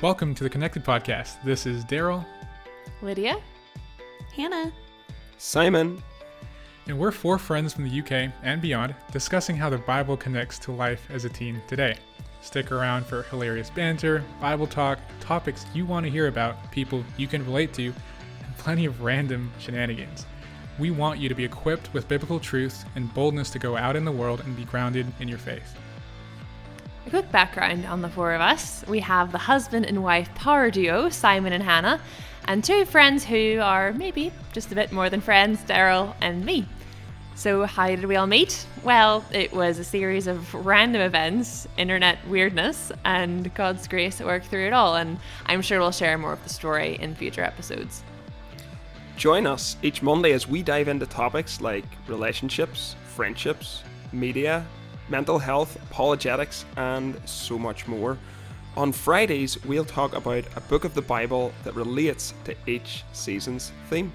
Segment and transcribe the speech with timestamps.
[0.00, 1.42] Welcome to the Connected Podcast.
[1.42, 2.24] This is Darrell,
[3.02, 3.40] Lydia,
[4.32, 4.72] Hannah,
[5.38, 6.00] Simon,
[6.86, 10.70] and we're four friends from the UK and beyond discussing how the Bible connects to
[10.70, 11.96] life as a teen today.
[12.42, 17.26] Stick around for hilarious banter, Bible talk, topics you want to hear about, people you
[17.26, 20.26] can relate to, and plenty of random shenanigans.
[20.78, 24.04] We want you to be equipped with biblical truth and boldness to go out in
[24.04, 25.76] the world and be grounded in your faith.
[27.08, 28.84] A quick background on the four of us.
[28.86, 32.02] We have the husband and wife power duo, Simon and Hannah,
[32.46, 36.66] and two friends who are maybe just a bit more than friends, Darrell and me.
[37.34, 38.66] So, how did we all meet?
[38.84, 44.44] Well, it was a series of random events, internet weirdness, and God's grace at work
[44.44, 44.96] through it all.
[44.96, 48.04] And I'm sure we'll share more of the story in future episodes.
[49.16, 54.66] join us each Monday as we dive into topics like relationships, friendships, media,
[55.08, 58.18] mental health, apologetics, and so much more.
[58.76, 63.72] On Fridays, we'll talk about a book of the Bible that relates to each season's
[63.88, 64.12] theme.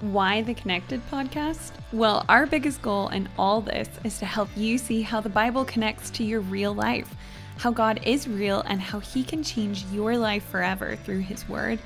[0.00, 1.72] why the Connected podcast?
[1.92, 5.64] Well, our biggest goal in all this is to help you see how the Bible
[5.64, 7.14] connects to your real life,
[7.56, 11.78] how God is real, and how He can change your life forever through His Word.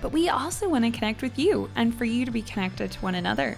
[0.00, 3.00] But we also want to connect with you and for you to be connected to
[3.00, 3.56] one another.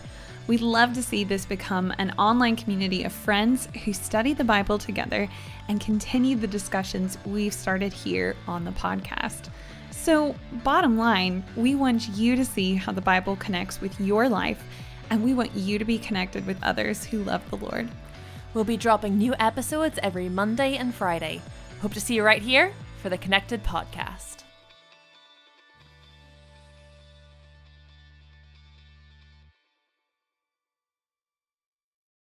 [0.49, 4.79] We'd love to see this become an online community of friends who study the Bible
[4.79, 5.29] together
[5.69, 9.51] and continue the discussions we've started here on the podcast.
[9.91, 14.65] So, bottom line, we want you to see how the Bible connects with your life,
[15.11, 17.91] and we want you to be connected with others who love the Lord.
[18.55, 21.43] We'll be dropping new episodes every Monday and Friday.
[21.83, 24.48] Hope to see you right here for the Connected Podcast.